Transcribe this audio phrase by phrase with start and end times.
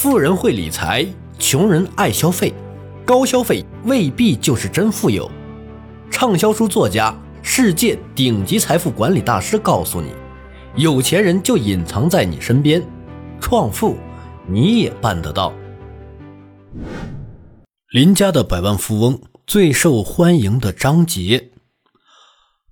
[0.00, 1.04] 富人会理财，
[1.40, 2.54] 穷人爱消费，
[3.04, 5.28] 高消费未必就是真富有。
[6.08, 10.12] 畅销书作家、世界顶级财富管理大师告诉你，
[10.76, 12.80] 有钱人就隐藏在你身边，
[13.40, 13.98] 创富
[14.46, 15.52] 你也办得到。
[17.90, 21.50] 林家的百万富翁最受欢迎的章节，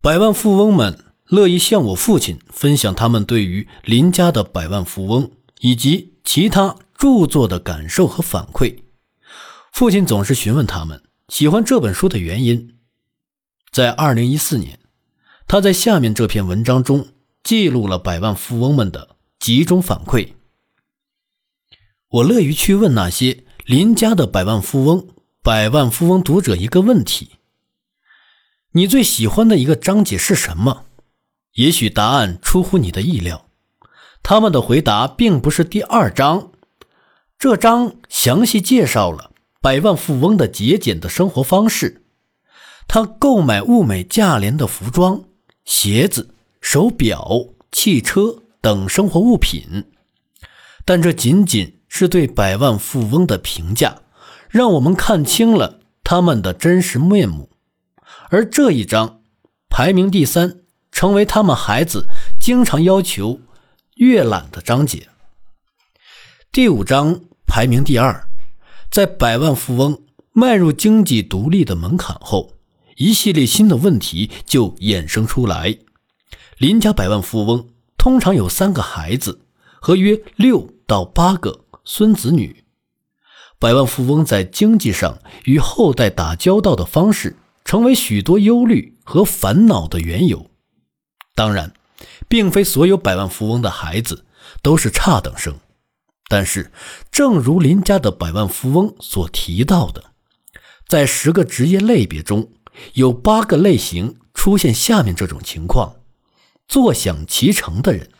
[0.00, 5.30] 百万富翁们乐意向我父亲分享他们对于林家的百万富翁
[5.60, 6.76] 以及其他。
[7.00, 8.82] 著作的感受和反馈，
[9.72, 12.76] 父亲总是询问他们喜欢这本书的原因。
[13.72, 14.78] 在二零一四年，
[15.46, 17.08] 他在下面这篇文章中
[17.42, 20.34] 记录了百万富翁们的集中反馈。
[22.10, 25.08] 我乐于去问那些邻家的百万富翁、
[25.42, 27.30] 百万富翁读者一个问题：
[28.72, 30.84] 你最喜欢的一个章节是什么？
[31.54, 33.46] 也许答案出乎你的意料，
[34.22, 36.52] 他们的回答并不是第二章。
[37.40, 39.30] 这章详细介绍了
[39.62, 42.02] 百万富翁的节俭的生活方式，
[42.86, 45.24] 他购买物美价廉的服装、
[45.64, 49.86] 鞋子、手表、汽车等生活物品，
[50.84, 54.02] 但这仅仅是对百万富翁的评价，
[54.50, 57.48] 让我们看清了他们的真实面目。
[58.28, 59.22] 而这一章
[59.70, 60.58] 排名第三，
[60.92, 62.04] 成为他们孩子
[62.38, 63.40] 经常要求
[63.94, 65.08] 阅览的章节。
[66.52, 67.22] 第五章。
[67.50, 68.28] 排名第二，
[68.92, 72.52] 在百万富翁迈入经济独立的门槛后，
[72.94, 75.76] 一系列新的问题就衍生出来。
[76.58, 79.40] 林家百万富翁通常有三个孩子
[79.80, 82.64] 和约六到八个孙子女。
[83.58, 90.48] 百万富翁在经济上与后代打交道的方式，成为许多忧虑和烦恼的缘由。
[91.34, 91.72] 当然，
[92.28, 94.24] 并非所有百万富翁的孩子
[94.62, 95.52] 都是差等生。
[96.32, 96.70] 但是，
[97.10, 100.12] 正如林家的百万富翁所提到的，
[100.86, 102.52] 在十个职业类别中，
[102.94, 105.96] 有八个类型出现下面这种情况：
[106.68, 108.12] 坐享其成的人，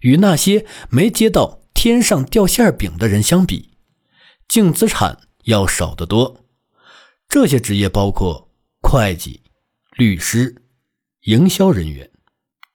[0.00, 3.76] 与那些没接到天上掉馅饼的人相比，
[4.48, 6.40] 净资产要少得多。
[7.28, 8.50] 这些职业包括
[8.80, 9.44] 会计、
[9.92, 10.60] 律师、
[11.26, 12.10] 营销人员、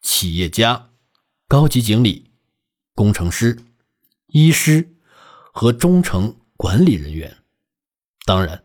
[0.02, 0.92] 企业家、
[1.50, 2.32] 高级经理、
[2.96, 3.60] 工程师。
[4.32, 4.96] 医师
[5.52, 7.38] 和中层管理人员，
[8.26, 8.64] 当然，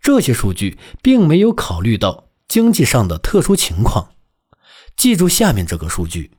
[0.00, 4.14] 这些数据并没有考虑到经济上的特殊情况。
[4.96, 6.30] 记住下面这个数据：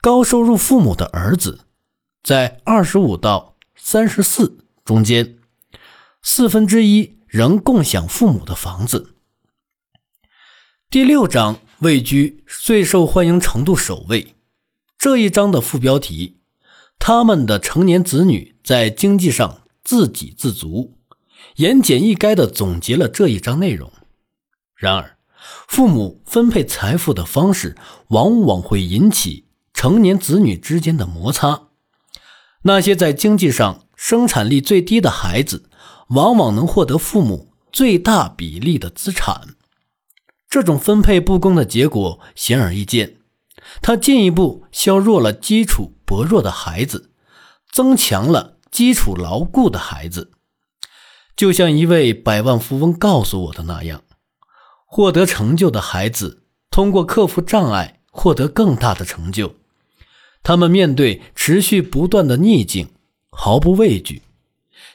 [0.00, 1.60] 高收入父母的儿子，
[2.22, 5.38] 在二十五到三十四中间，
[6.22, 9.14] 四分之一仍共享父母的房子。
[10.90, 14.34] 第六章位居最受欢迎程度首位。
[14.98, 16.41] 这一章的副标题。
[17.04, 20.98] 他们的成年子女在经济上自给自足，
[21.56, 23.92] 言简意赅地总结了这一章内容。
[24.76, 25.18] 然而，
[25.66, 27.76] 父母分配财富的方式
[28.10, 31.70] 往往会引起成年子女之间的摩擦。
[32.62, 35.64] 那些在经济上生产力最低的孩子，
[36.10, 39.56] 往往能获得父母最大比例的资产。
[40.48, 43.16] 这种分配不公的结果显而易见。
[43.80, 47.10] 它进一步削弱了基础薄弱的孩子，
[47.70, 50.30] 增强了基础牢固的孩子。
[51.34, 54.02] 就像一位百万富翁告诉我的那样，
[54.84, 59.54] 获得成就的孩子通过克服障碍获得更大的成就。
[60.42, 62.90] 他们面对持续不断的逆境
[63.30, 64.20] 毫不畏惧。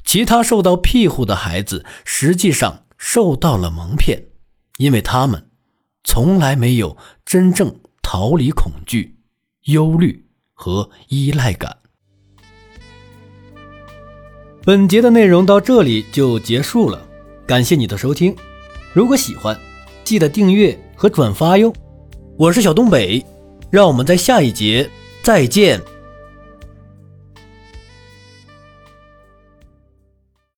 [0.06, 4.28] 其他受到庇护的孩子实际上受到了蒙骗，
[4.78, 5.50] 因为他们
[6.04, 6.96] 从来没有
[7.26, 7.80] 真正。
[8.04, 9.18] 逃离恐惧、
[9.64, 10.27] 忧虑
[10.58, 11.78] 和依赖感。
[14.66, 17.08] 本节的内容到这里就结束了，
[17.46, 18.36] 感谢你的收听。
[18.92, 19.58] 如果喜欢，
[20.04, 21.72] 记得订阅和转发哟。
[22.38, 23.24] 我是小东北，
[23.70, 24.90] 让我们在下一节
[25.22, 25.80] 再见。